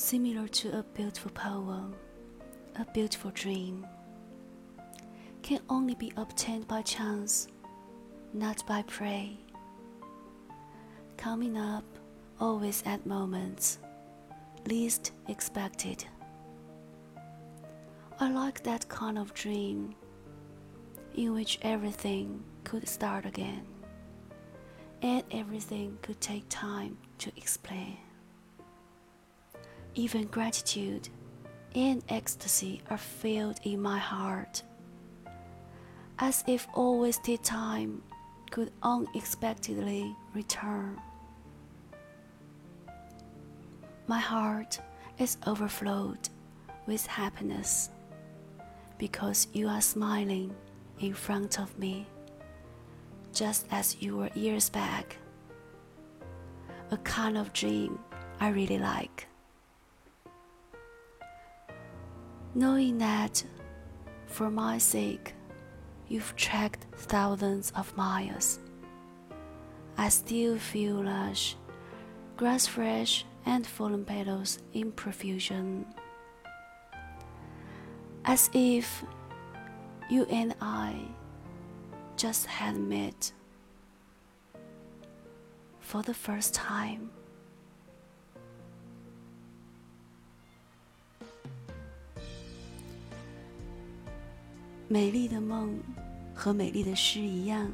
[0.00, 1.94] similar to a beautiful poem,
[2.76, 3.86] a beautiful dream,
[5.42, 7.48] can only be obtained by chance,
[8.32, 9.28] not by prayer.
[11.18, 11.84] Coming up
[12.40, 13.78] always at moments
[14.66, 16.04] least expected.
[18.18, 19.94] I like that kind of dream
[21.14, 23.66] in which everything could start again
[25.02, 27.98] and everything could take time to explain.
[29.94, 31.08] Even gratitude
[31.74, 34.62] and ecstasy are filled in my heart,
[36.18, 38.02] as if all wasted time
[38.50, 41.00] could unexpectedly return.
[44.06, 44.80] My heart
[45.18, 46.28] is overflowed
[46.86, 47.90] with happiness
[48.98, 50.54] because you are smiling
[51.00, 52.06] in front of me,
[53.32, 55.16] just as you were years back.
[56.90, 57.98] A kind of dream
[58.40, 59.26] I really like.
[62.54, 63.44] Knowing that,
[64.26, 65.34] for my sake,
[66.08, 68.58] you've trekked thousands of miles,
[69.96, 71.54] I still feel lush,
[72.36, 75.86] grass fresh, and fallen petals in profusion.
[78.24, 79.04] As if
[80.10, 80.96] you and I
[82.16, 83.32] just had met
[85.78, 87.10] for the first time.
[94.92, 95.78] 美丽的梦
[96.34, 97.70] 和美丽的诗一样，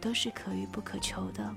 [0.00, 1.54] 都是可遇不可求的，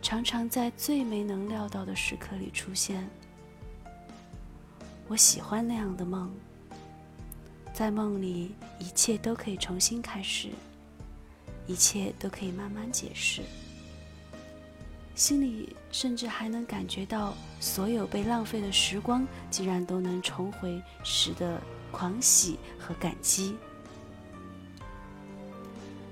[0.00, 3.04] 常常在最没能料到的时刻里出现。
[5.08, 6.32] 我喜欢那样的梦。
[7.74, 10.50] 在梦里，一切都可以重新开始，
[11.66, 13.42] 一切都可以慢慢解释。
[15.16, 21.58] 心里甚至还能感觉到，所有被浪费的时光，竟然都能重回时的
[21.90, 23.56] 狂喜和感激。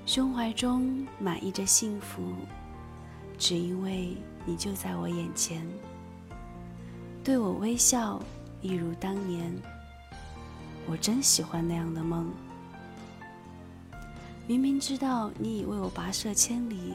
[0.06, 2.34] 胸怀中满溢着幸福，
[3.36, 4.16] 只因为
[4.46, 5.66] 你就在我眼前，
[7.22, 8.18] 对我微笑，
[8.62, 9.54] 一如当年。
[10.86, 12.30] 我真喜欢那样的梦。
[14.46, 16.94] 明明知道你已为我跋涉千里，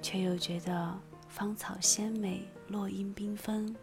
[0.00, 0.98] 却又觉得
[1.34, 3.74] 芳草鲜美，落英缤纷，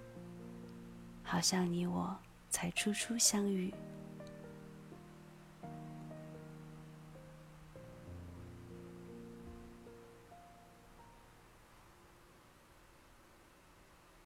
[1.22, 2.18] 好像你我
[2.50, 3.74] 才初初相遇。